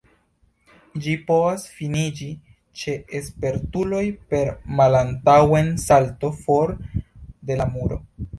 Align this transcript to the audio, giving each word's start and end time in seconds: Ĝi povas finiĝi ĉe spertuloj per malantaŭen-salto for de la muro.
Ĝi 1.01 1.11
povas 1.25 1.65
finiĝi 1.73 2.29
ĉe 2.83 2.95
spertuloj 3.27 4.01
per 4.33 4.51
malantaŭen-salto 4.81 6.33
for 6.41 6.75
de 7.51 7.61
la 7.63 7.71
muro. 7.77 8.03